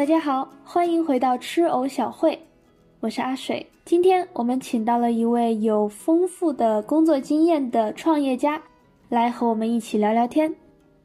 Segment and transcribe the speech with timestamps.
[0.00, 2.40] 大家好，欢迎回到吃藕小会，
[3.00, 3.66] 我是阿水。
[3.84, 8.58] 今天我们请到了一位有丰富的工作经验的创业家，
[9.10, 10.50] 来和我们一起聊聊天。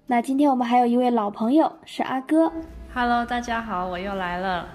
[0.07, 2.49] 那今天我们还有一位老朋友是阿哥
[2.93, 4.65] ，Hello，大家好，我又来了。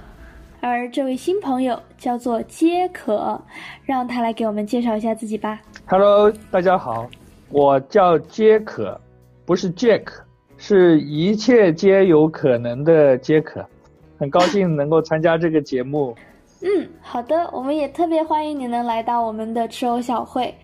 [0.61, 3.41] 而这位新朋友叫做皆可，
[3.87, 5.59] 让他来给我们介绍一下自己吧。
[5.87, 7.09] Hello，大家好，
[7.49, 9.01] 我叫皆可，
[9.47, 10.09] 不是 Jack，
[10.59, 13.65] 是一切皆有可能的皆可。
[14.21, 16.15] 很高兴能够参加这个节目。
[16.61, 20.55] 嗯，好的，我们也特别欢迎你能来到我们的吃藕小会。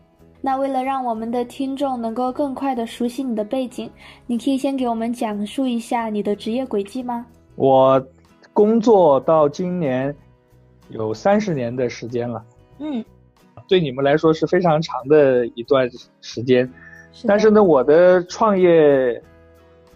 [0.42, 3.90] 那为了让我们的听众能够更快的熟悉你的背景，
[4.26, 7.24] 你可以先给我们讲述一下你的职业轨迹吗？
[7.54, 8.06] 我
[8.52, 10.14] 工作到今年
[10.90, 12.44] 有三十年的时间了，
[12.78, 13.02] 嗯，
[13.66, 15.88] 对你们来说是非常长的一段
[16.20, 16.70] 时间。
[17.10, 19.22] 是但是呢，我的创业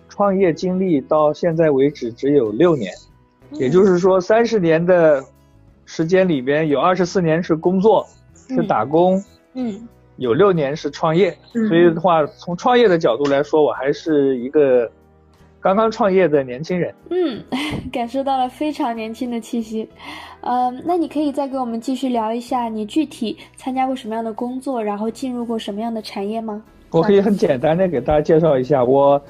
[0.09, 2.91] 创业经历到现在为止只有六年，
[3.53, 5.23] 也就是说三十年的
[5.87, 8.07] 时间里边有二十四年是工作，
[8.49, 9.23] 是嗯打工，
[9.55, 11.37] 嗯有六年是创业。
[11.55, 14.91] 嗯所以的话，从创业的角度来说，我还是一个
[15.61, 16.95] 刚刚创业的年轻人。
[17.11, 17.43] 嗯，
[17.91, 19.89] 感受到了非常年轻的气息。
[20.43, 26.63] 嗯，那你可以再给我们继续聊一下你具体参加过什么样的工作，然后进入过什么样的产业吗？
[26.91, 29.23] 我可以很简单的给大家介绍一下，我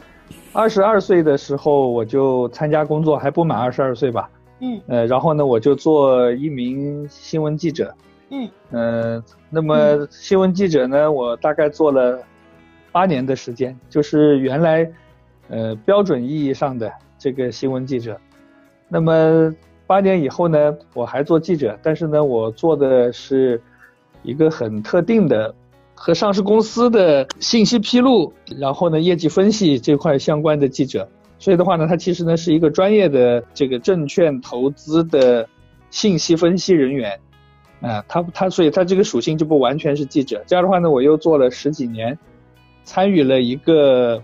[0.53, 4.29] 二十二岁的时候我就参加工作，还不满二十二岁吧。
[4.61, 7.95] 嗯呃，然后呢，我就做一名新闻记者。
[8.31, 12.21] 嗯呃，那么新闻记者呢，我大概做了
[12.93, 14.91] 八年的时间，就是原来
[15.49, 18.19] 呃标准意义上的这个新闻记者。
[18.89, 19.55] 那么
[19.87, 23.61] 八年以后呢，我还做记者，但是呢，我做的是
[24.23, 25.55] 一个很特定的
[26.03, 31.07] 和上市公司的信息披露，然后呢业绩分析这块相关的记者。
[31.39, 35.47] 所以的话呢，他其实呢是一个专业的这个证券投资的
[35.91, 37.21] 信息分析人员。
[37.83, 40.43] 啊，他他所以他这个属性就不完全是记者。
[40.47, 42.19] 这样的话呢，我又做了十几年，
[42.83, 44.23] 参与了一个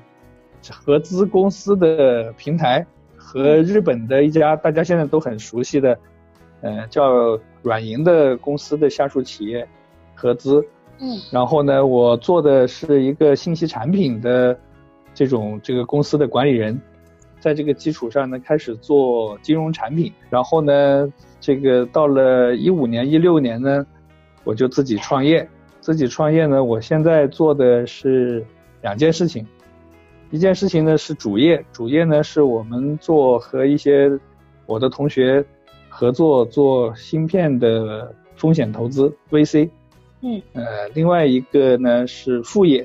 [0.70, 2.86] 合资公司的平台
[3.18, 5.98] 和日本的一家大家现在都很熟悉的，
[6.62, 9.68] 呃，叫软银的公司的下属企业
[10.14, 10.66] 合资。
[10.98, 14.58] 嗯然后呢，我做的是一个信息产品的
[15.14, 16.80] 这种这个公司的管理人，
[17.38, 20.12] 在这个基础上呢，开始做金融产品。
[20.30, 23.86] 然后呢，这个到了一五年、一六年呢，
[24.44, 25.48] 我就自己创业。
[25.80, 28.44] 自己创业呢，我现在做的是
[28.82, 29.46] 两件事情，
[30.30, 34.10] 一件事情呢是主业，主业呢是我们做和一些
[34.66, 35.44] 我的同学
[35.88, 39.70] 合作做芯片的风险投资 VC。
[40.26, 42.84] 嗯呃，另外一个呢是副业，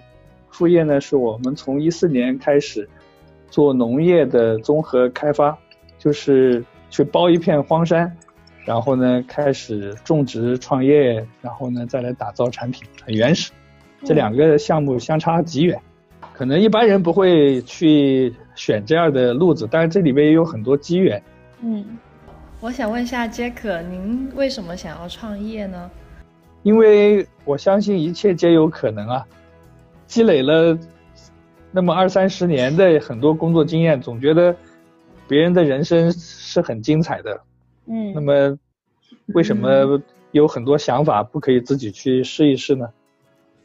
[0.51, 2.87] 副业呢是我们从一四年开始
[3.49, 5.57] 做农业的综合开发，
[5.97, 8.15] 就是去包一片荒山，
[8.63, 13.51] 然后呢开始种植创业，然后呢再来打造产品，很原始。
[14.03, 15.81] 这两个项目相差极远，
[16.33, 21.19] 可能一般人不会去选这样的路子，但是这里面也有很多机缘。
[21.63, 21.97] 嗯
[22.59, 25.89] 我想问一下杰克，您为什么想要创业呢？
[26.63, 29.27] 因为我相信一切皆有可能啊，
[30.07, 30.77] 积累了
[31.71, 34.55] 那么二三十年的很多工作经验，总觉得
[35.27, 37.41] 别人的人生是很精彩的。
[37.87, 38.57] 嗯那么，
[39.33, 42.87] 为什么有很多想法不可以自己去试一试呢？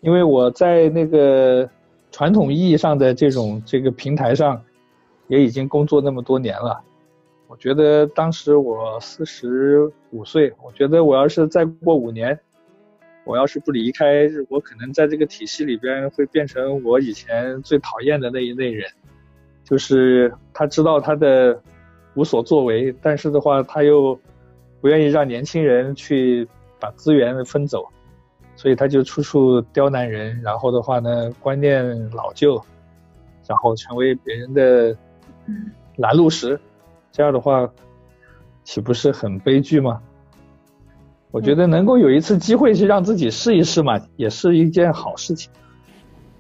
[0.00, 1.68] 因为我在那个
[2.10, 4.62] 传统意义上的这种这个平台上，
[5.28, 6.80] 也已经工作那么多年了。
[7.48, 12.38] 我觉得当时我四十五岁，我觉得我要是再过五年，
[13.26, 18.88] 我要是不离开，我可能在这个体系里边会变成我以前最讨厌的那一类人，
[19.64, 21.60] 就是他知道他的
[22.14, 24.18] 无所作为，但是的话他又
[24.80, 26.46] 不愿意让年轻人去
[26.78, 27.88] 把资源分走，
[28.54, 32.64] 所以他就处处刁难人，然后的话呢观念老旧，
[33.48, 34.96] 然后成为别人的
[35.96, 36.60] 拦路石，
[37.10, 37.68] 这样的话
[38.62, 40.00] 岂不是很悲剧吗？
[41.30, 45.50] 我觉得能够有一次机会去让自己试一试嘛，也是一件好事情。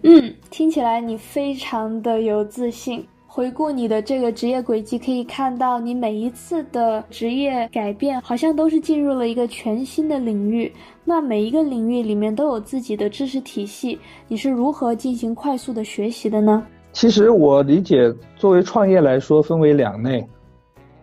[0.02, 3.06] 嗯，听起来你非常的有自信。
[3.26, 10.72] 回顾你的这个职业轨迹，可以看到你每一次的职业改变，好像都是进入了一个全新的领域。
[11.04, 16.66] 那每一个领域里面都有自己的知识体系，你是如何进行快速的学习的呢？
[16.92, 20.26] 其实我理解，作为创业来说，分为两类，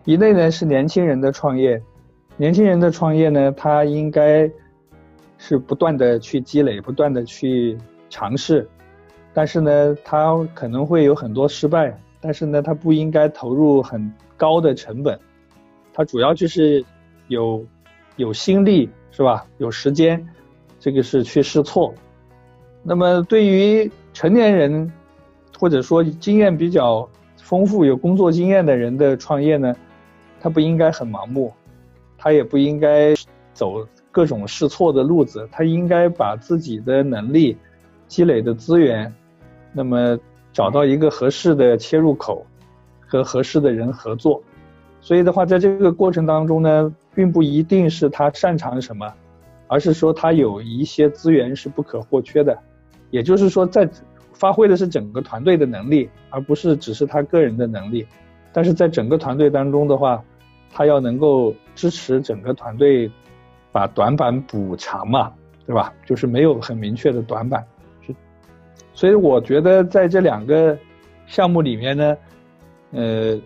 [0.04, 1.80] 一类呢是年轻人的创业，
[2.36, 4.50] 年轻人的创业呢，他应该
[5.38, 7.78] 是不断的去积累，不断的去
[8.10, 8.68] 尝试，
[9.32, 15.16] 但是呢，他可能会有很多失败，但是呢，他不应该投入很高的成本，
[15.92, 16.84] 他主要就是
[17.28, 17.64] 有
[18.16, 19.46] 有心力是吧？
[19.58, 20.28] 有时间，
[20.80, 21.94] 这个是去试错。
[22.82, 24.92] 那么对于成年人
[25.56, 29.74] 或者说经验比较丰富、有工作经验的人的创业呢，
[30.40, 31.52] 他不应该很盲目，
[32.24, 33.14] 他也不应该
[33.52, 37.56] 走各种试错的路子，他应该把自己的能力、
[38.08, 39.14] 积累的资源，
[39.72, 40.18] 那么
[40.52, 42.44] 找到一个合适的切入口。
[43.06, 44.42] 和合适的人合作，
[45.00, 49.06] 所以的话，在这个过程当中呢，并不一定是他擅长什么，
[49.68, 52.58] 而是说他有一些资源是不可或缺的，
[53.10, 53.88] 也就是说，在
[54.32, 58.04] 发挥的是整个团队的能力，而不是只是他个人的能力。
[58.52, 60.24] 但是在整个团队当中的话，
[60.76, 63.08] 他要能够支持整个团队
[63.70, 65.32] 把短板补长嘛，
[65.64, 65.94] 对吧？
[66.04, 67.64] 就是没有很明确的短板，
[68.92, 70.76] 所以我觉得在这两个
[71.28, 72.16] 项目里面呢。
[72.96, 73.36] 呃，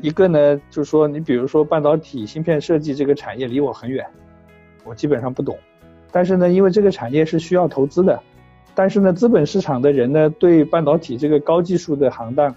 [0.00, 4.04] 一个呢，就是说，你比如说半导体芯片设计这个产业离我很远，
[4.84, 5.56] 我基本上不懂。
[6.10, 8.20] 但是呢，因为这个产业是需要投资的，
[8.74, 12.52] 但是呢，资本市场的人呢，对半导体这个高技术的行当，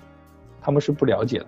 [0.62, 1.46] 他们是不了解的，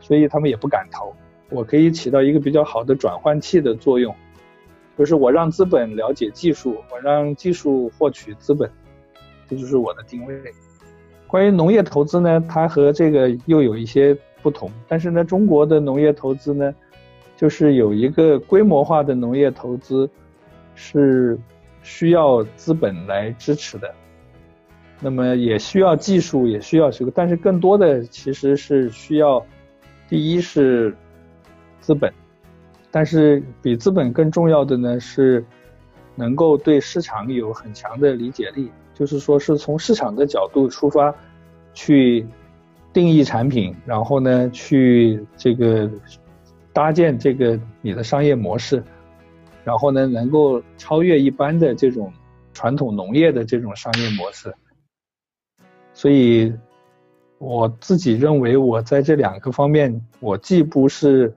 [0.00, 1.14] 所以他们也不敢投。
[1.50, 4.14] 我可以起到一个比较好的转换器的作用，
[4.98, 8.70] 就是我让资本了解技术，我让技术获取资本，
[9.48, 10.34] 这就是我的定位。
[11.26, 14.70] 关于农业投资呢，它和这个又有一些不同。
[14.86, 16.74] 但是呢，中国的农业投资呢，
[17.36, 20.08] 就是有一个规模化的农业投资，
[20.76, 21.36] 是
[21.82, 23.92] 需要资本来支持的。
[25.00, 29.44] 那么也需要技术，也需要这个，但是更多的其实是需要，
[30.08, 30.96] 第一是
[31.84, 32.10] 资本，
[32.90, 35.44] 但是比资本更重要的呢是，
[36.14, 38.70] 能够对市场有很强的理解力。
[38.94, 41.14] 就是说，是从市场的角度出发，
[41.74, 42.26] 去
[42.92, 45.90] 定义产品，然后呢，去这个
[46.72, 48.82] 搭建这个你的商业模式，
[49.62, 52.10] 然后呢，能够超越一般的这种
[52.54, 54.54] 传统农业的这种商业模式。
[55.92, 56.54] 所以，
[57.38, 61.34] 我自己认为，我在这两个方面，我既不是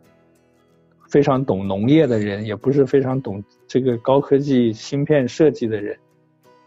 [1.09, 5.98] 非常懂农业的人，也不是非常懂这个高科技芯片设计的人。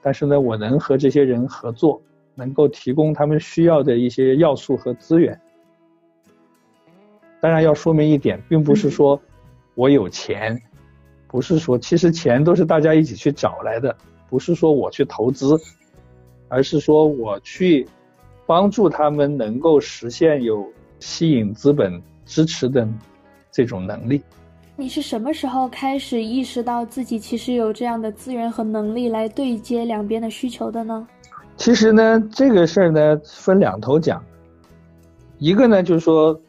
[0.03, 2.01] 但是呢，我能和这些人合作，
[2.35, 5.39] 能够提供他们需要的一些要素和资源。
[7.41, 9.21] 当然要说明一点，并不是说
[9.75, 10.61] 我有钱，
[11.27, 13.95] 不是说其实钱都是大家一起去找来的，
[14.29, 15.59] 不是说我去投资，
[16.49, 17.87] 而是说我去
[18.47, 20.67] 帮助他们能够实现有
[20.99, 22.89] 吸引资本支持的
[23.51, 24.23] 这种能力。
[24.77, 31.07] 你是什么时候开始意识到自己其实有这样的资源和能力来对接两边的需求的呢？
[31.57, 34.25] 其实呢，这个事儿呢分两头讲。
[35.39, 36.41] 一个呢就是说，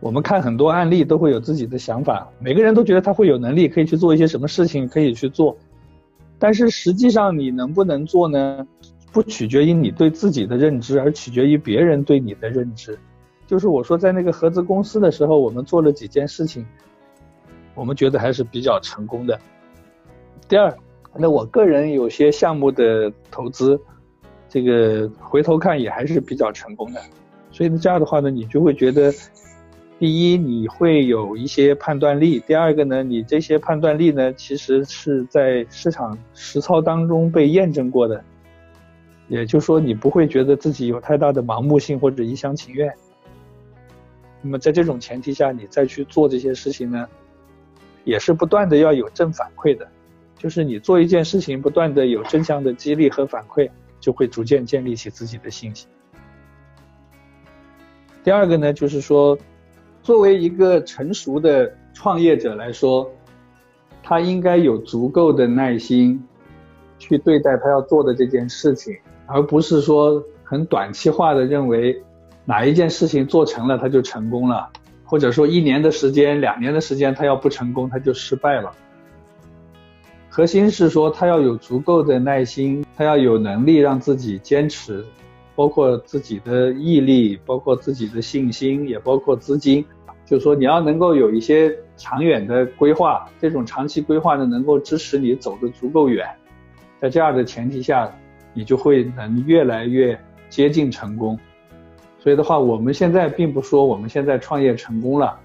[0.00, 5.56] 我们看很多案例都会有自己的想法，每个人都觉得他会有能力可以去做一些什么事情，可以去做。
[6.38, 8.66] 但是实际上你能不能做呢？
[9.12, 12.98] 不取决于你对自己的认知，而取决于别人对你的认知。
[13.46, 16.66] 就是我说在那个合资公司的时候，我们做了几件事情。
[17.74, 19.38] 我们觉得还是比较成功的。
[20.46, 20.76] 第二，
[21.16, 23.80] 那我个人有些项目的投资，
[24.46, 27.00] 这个回头看也还是比较成功的。
[27.50, 29.10] 所以这样的话呢，你就会觉得，
[29.98, 38.22] 第一，你会有一些判断力；第二个呢，你这些判断力呢，其实是在市场实操当中被验证过的。
[39.28, 42.92] 也就是说，你不会觉得自己有太大的盲目性或者一厢情愿。
[44.42, 47.08] 那么在这种前提下，你再去做这些事情呢？
[48.04, 49.88] 也是不断的要有正反馈的，
[50.36, 53.70] 就是你做一件事情，不断的有正向的激励和反馈，
[54.00, 55.88] 就会逐渐建立起自己的信心。
[58.24, 59.38] 第二个呢，就是说，
[60.02, 63.08] 作为一个成熟的创业者来说，
[64.02, 66.20] 他应该有足够的耐心
[66.98, 68.96] 去对待他要做的这件事情，
[69.26, 72.02] 而不是说很短期化的认为
[72.44, 74.70] 哪一件事情做成了他就成功了。
[75.04, 78.72] 或者说一年的时间、两年的时间，他要不成功，他就失败了。
[80.30, 85.04] 核心是说，他要有足够的耐心，他要有能力让自己坚持，
[85.54, 89.84] 包括自己的毅力，包括自己的信心，也包括资金。
[90.24, 96.26] 就是说，你要能够有一些长远的规划，这种长期规划呢，能够支持你走得足够远。
[96.98, 98.10] 在这样的前提下，
[98.54, 100.18] 你就会能越来越
[100.48, 101.38] 接近成功。
[102.22, 105.36] 所以的话，我们现在并不说我们现在创业成功了，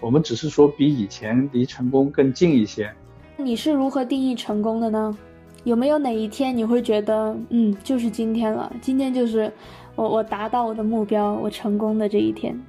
[0.00, 2.92] 我们只是说比以前离成功更近一些。
[3.36, 5.16] 你是如何定义成功的呢？
[5.62, 9.48] 有没有哪一天你会觉得，嗯，就是今天了，今天就是
[9.94, 12.60] 我我达到我的目标，我成功的这一天？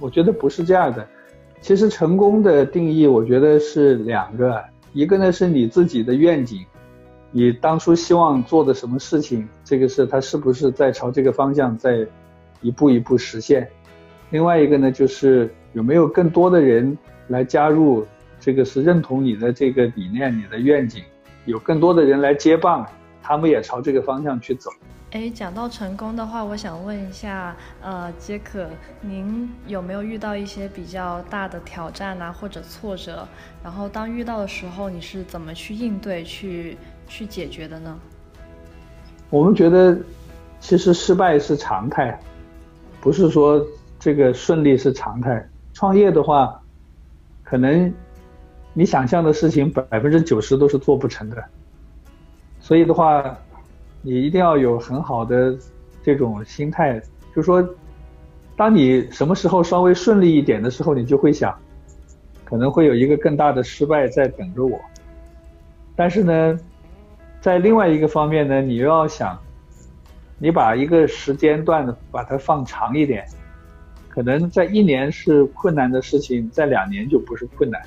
[0.00, 1.06] 我觉得不是这样的，
[1.60, 4.58] 其实成功的定义，我觉得是两个，
[4.94, 6.64] 一个呢是你自己的愿景，
[7.30, 12.06] 你当初希望做的什么事情，这个是它是不是在朝这个方向在
[12.62, 13.62] 一步一步实现；
[14.30, 16.96] 另外一个呢就是有没有更多的人
[17.28, 18.06] 来加入，
[18.40, 21.02] 这个是认同你的这个理念、你的愿景，
[21.44, 22.86] 有更多的人来接棒，
[23.22, 24.70] 他们也朝这个方向去走。
[25.12, 28.66] 哎，讲到成功的话，我想问一下，呃，杰克，
[29.02, 33.28] 您有没有遇到一些比较大的挑战啊，或者挫折？
[33.62, 37.98] 然后当遇到的时候，你是怎么去应对、去去解决的呢？
[39.28, 39.98] 我们觉得，
[40.60, 42.18] 其实失败是常态，
[43.02, 43.62] 不是说
[43.98, 45.46] 这个顺利是常态。
[45.74, 46.58] 创业的话，
[47.44, 47.92] 可能
[48.72, 51.44] 你想象的事情百分之九十都是做不成的，
[52.60, 53.36] 所以的话。
[54.04, 55.56] 你一定要有很好的
[56.02, 57.00] 这种心态，
[57.32, 57.64] 就是说，
[58.56, 61.56] 当你什么时候稍微顺利一点的时候，你就会想，
[62.44, 64.76] 可能会有一个更大的失败在等着我。
[65.94, 66.58] 但是呢，
[67.40, 69.38] 在另外一个方面呢，你又要想，
[70.42, 73.24] 你把一个时间段把它放长一点，
[74.08, 77.80] 可能在一年是困难的事情，在两年就不是困难。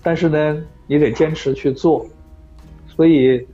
[0.00, 2.06] 但是呢，你得坚持去做，
[2.86, 3.46] 所以。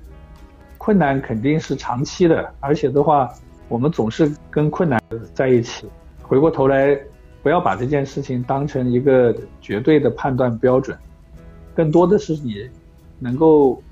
[0.83, 3.31] 困难肯定是长期的，而且的话，
[3.69, 4.99] 我们总是跟困难
[5.35, 5.87] 在一起。
[6.23, 6.99] 回过头来，
[7.43, 10.97] 不要把这件事情当成一个绝对的判断标准，
[11.75, 12.67] 更多的是你
[13.19, 13.83] 能够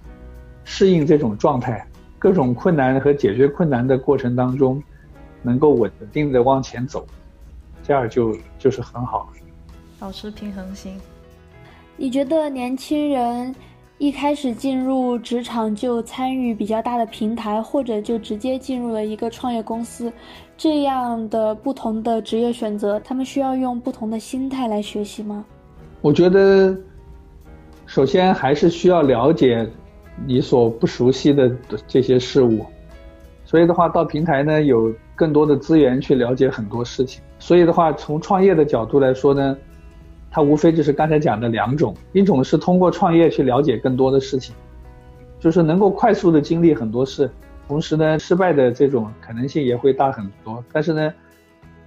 [0.65, 1.87] 适应这种状态，
[2.19, 4.83] 各种困难和解决困难的过程当中，
[5.43, 7.07] 能够稳定的往前走，
[7.83, 9.29] 这样就就是很好。
[9.99, 10.99] 保持平衡心。
[11.97, 13.55] 你觉得年轻人？
[13.99, 20.13] 一开始进入职场就参与比较大的平台，或者就直接进入了一个创业公司，
[20.57, 25.45] 这样的不同的职业选择，他们需要用不同的心态来学习吗？
[26.01, 26.79] 我觉得，
[27.87, 29.69] 首先还是需要了解
[30.27, 31.51] 你所不熟悉的
[31.87, 32.65] 这些事物，
[33.45, 37.23] 所以的话，到平台呢有更多的资源去了解很多事情。
[37.39, 39.57] 所以的话，从创业的角度来说呢。
[40.31, 44.55] 它无非就是刚才讲的两种，一种是通过创业去了解更多的事情，
[45.41, 47.31] 就是能够快速的经历很多事，
[47.67, 50.63] 同时呢，失败的这种可能性也会大很多。
[50.71, 51.15] 但是呢，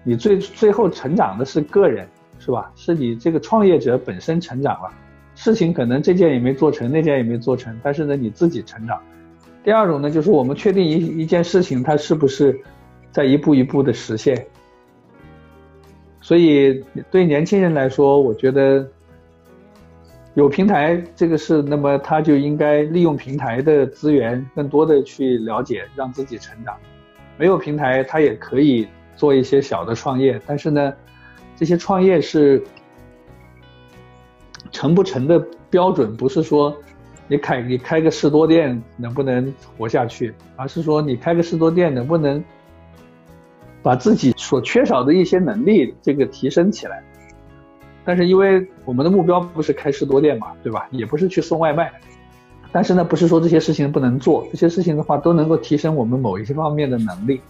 [0.04, 2.08] 你最最后成长的是个人，
[2.40, 2.72] 是吧？
[2.76, 4.90] 是你这个创业者本身成长了，
[5.44, 9.02] 事情可能这件也没做成，那件也没做成，但是呢，你自己成长。
[9.64, 12.62] 第二种呢，就是我们确定一一件事情它是不是
[13.12, 14.46] 在一步一步的实现。
[16.22, 18.88] 所以，对年轻人来说，我觉得
[20.36, 26.78] 有平台这个事，那么他就应该利用平台的资源，更多的去了解，让自己成长。
[27.40, 30.94] 没有平台，他也可以做一些小的创业，但是呢，
[31.56, 32.64] 这些创业是
[34.72, 36.76] 成不成的标准，不是说
[37.28, 42.44] 你开你开个士多店能不能活下去，而是说你开个士多店能不能。
[43.84, 47.04] 把自己所缺少的一些能力这个提升起来，
[48.06, 50.88] 但是因为我们的目标不是开士多店嘛，对吧？
[50.92, 51.92] 也不是去送外卖，
[52.72, 57.42] 但是呢，不是说这些事情不能做，这些事情的话都能够提升我们某一些方面的能力。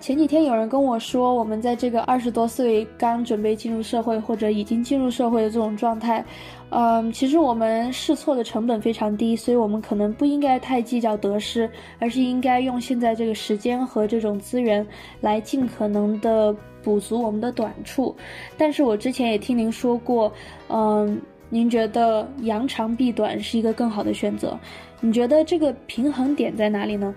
[0.00, 6.22] 前几天有人跟我说，我们在这个二十多岁刚准备进入社会或者已经进入社会的这种状态，
[6.70, 14.86] 嗯，其实我们试错的成本非常低，所以我们可能不应该太计较得失，而是应该用现在这个时间和这种资源
[15.20, 18.14] 来尽可能的补足我们的短处。
[18.56, 20.32] 但是我之前也听您说过，
[20.68, 24.56] 嗯，您觉得扬长避短是一个更好的选择，
[25.00, 27.12] 你觉得这个平衡点在哪里呢？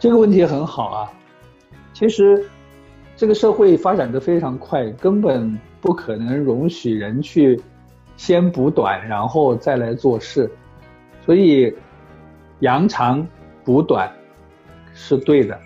[0.00, 1.12] 这个问题很好啊。
[1.92, 2.44] 其实，
[3.16, 7.60] 这个社会发展的非常快，根本不可能容许人去
[8.18, 10.50] 先补短，然后再来做事。
[11.24, 11.74] 所以，
[12.60, 13.26] 扬长
[13.64, 14.12] 补短
[14.92, 15.58] 是对的，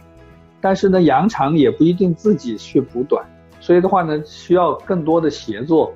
[0.61, 3.27] 但是呢，扬长也不一定自己去补短。
[3.59, 5.93] 所以的话呢，需要更多的协作，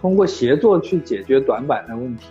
[0.00, 2.28] 通过协作去解决短板的问题，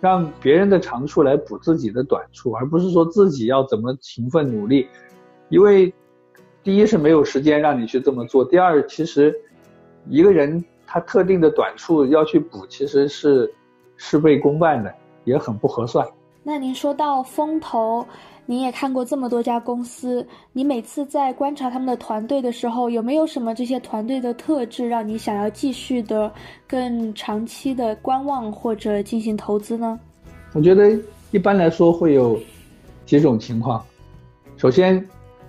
[0.00, 4.88] 让别人的长处来补自己的短处，而不是说自己要怎么勤奋努力，
[5.50, 5.92] 因为。
[6.62, 9.32] 第一是没有时间让你去这么做，第二，其实
[10.08, 13.52] 一个人他特定的短处要去补，其实是
[13.96, 16.06] 事倍功半的，也很不合算。
[16.42, 18.06] 那您说到风投，
[18.46, 26.32] 您也看过这么多家公司，你每次在观察他们的团队的时候，有没有什么这些团队的特质让你想要继续的
[26.66, 29.98] 更长期的观望或者进行投资呢？
[30.54, 30.96] 我觉得
[31.32, 32.40] 一般来说会有
[33.04, 33.84] 几种情况，
[34.56, 35.06] 首先。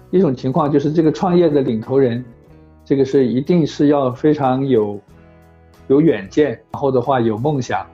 [0.10, 2.24] 一种情况就是这个创业的领头人，
[2.86, 4.98] 这个是一定是要非常有
[5.88, 7.86] 有远见，然后的话有梦想，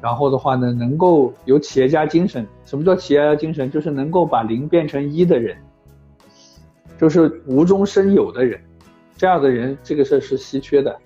[0.00, 2.46] 然后的话呢能够有企业家精神。
[2.64, 3.70] 什么叫企业家精神？
[3.70, 5.56] 就是能够把零变成一的人，
[6.98, 8.60] 就是无中生有的人。
[9.16, 10.96] 这样的人，这个事儿是稀缺的。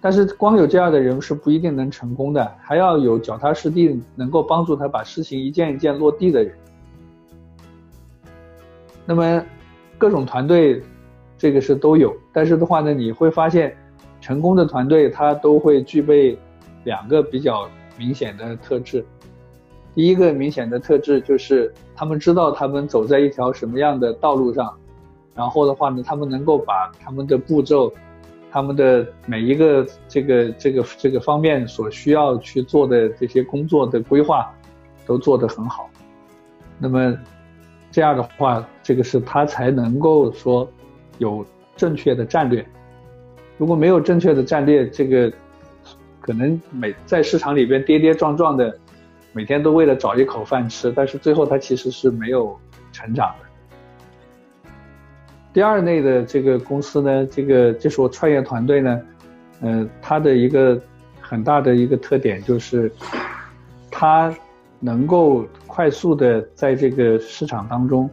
[0.00, 6.54] 但是光有这样的人是不一定能成功的，还要有脚踏实地，能够帮助他把事情一件一件落地的人。
[9.04, 9.44] 那么，
[9.98, 10.80] 各种团队，
[11.36, 12.16] 这个是都有。
[12.32, 13.76] 但是的话呢，你会发现，
[14.20, 16.38] 成功的团队它都会具备
[16.84, 19.04] 两个比较明显的特质。
[19.94, 24.74] 第一个明显的特质就是他们知道他们走在一条什么样的道路上，
[25.34, 27.92] 然后的话呢，他们能够把他们的步骤、
[28.50, 34.48] 他们的每一个这个这个这个方面所需要去做的这些工作的规划，
[35.06, 35.88] 都做得很好。
[36.78, 37.16] 那么。
[37.90, 40.68] 这样的话，这个是他才能够说
[41.16, 41.44] 有
[41.74, 42.64] 正确的战略。
[43.58, 45.30] 如果没有正确的战略，这个
[46.22, 48.74] 可能每在市场里边跌跌撞撞的，
[49.32, 52.58] 每天都为了找一口饭吃，但是最后他其实是没有
[52.90, 54.70] 成长的。
[55.52, 59.00] 第二类的这个公司呢，这个就是我创业团队呢，
[59.60, 60.80] 呃，它的一个
[61.20, 62.90] 很大的一个特点就是，
[63.90, 64.34] 它。
[64.80, 68.08] 能够快速的在这个市场当中，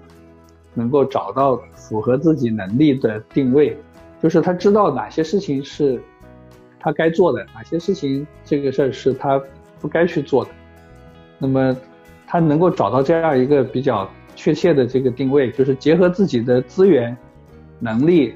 [0.74, 3.78] 能够找到符合自己能力的定位，
[4.26, 6.02] 就是他知道哪些事情是
[6.80, 9.40] 他该做的，哪些事情这个事儿是他
[9.80, 10.50] 不该去做的。
[11.38, 11.78] 那么
[12.26, 17.16] 他能够找到这样一个比较确切的这个定位，就是结合自己的资源、
[17.78, 18.34] 能力，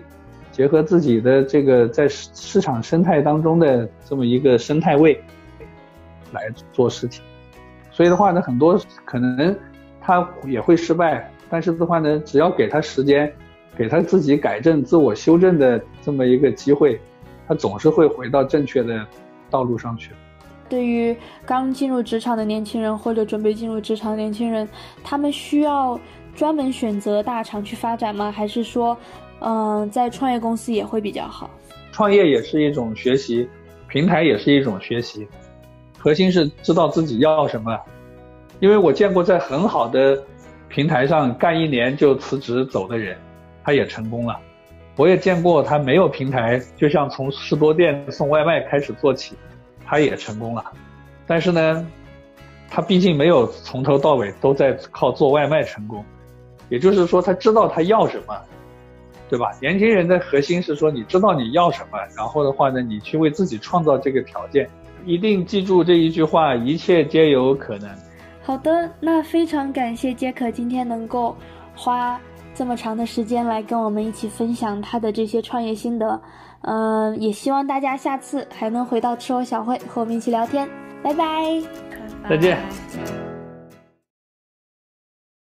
[0.52, 5.20] 结合自己的这个在市市场生态当中的这么一个生态位
[6.32, 7.24] 来做事情。
[7.90, 9.58] 所以的话呢，很多可能
[10.00, 13.34] 他也会失败，但是的话呢，只要给他时间，
[13.80, 17.00] 给他自己改正、自我修正的这么一个机会，
[17.48, 19.08] 他总是会回到正确的
[19.50, 20.12] 道路上去。
[20.68, 24.68] 对于刚进入职场的年轻人或者准备进入职场的年轻人，
[25.02, 25.98] 他们需要
[26.36, 28.30] 专门选择大厂去发展吗？
[28.30, 28.98] 还是说，
[29.40, 31.50] 嗯，在创业公司也会比较好？
[31.94, 33.48] 创业也是一种学习，
[33.88, 35.26] 平台也是一种学习。
[35.98, 37.80] 核心是知道自己要什么，
[38.60, 40.22] 因为我见过在很好的
[40.68, 43.18] 平台上干一年就辞职走的人，
[43.64, 44.40] 他也成功了。
[44.96, 49.36] 我也见过他没有平台，就像从士多店送外卖开始做起，
[49.86, 50.64] 他也成功了。
[51.26, 51.88] 但是呢，
[52.70, 56.04] 他毕竟没有从头到尾都在靠做外卖成功，
[56.68, 58.38] 也就是说他知道他要什么，
[59.30, 59.52] 对吧？
[59.62, 64.70] 年轻人的核心是说你知道你要什么，然后的话呢，你去为自己创造这个条件。
[65.06, 67.90] 一定记住这一句话：一切皆有可能。
[68.44, 71.38] 好的，那非常感谢杰克今天能够
[71.74, 72.20] 花
[72.60, 76.22] 这么长的时间来跟我们一起分享他的这些创业心得。
[76.64, 80.68] 嗯，也希望大家下次还能回到吃我小会和我们一起聊天。
[81.02, 81.64] 拜拜，
[82.30, 83.29] 再见。